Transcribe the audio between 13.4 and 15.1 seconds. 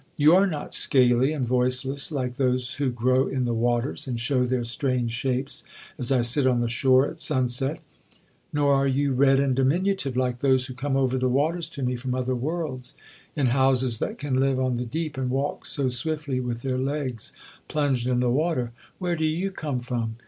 houses that can live on the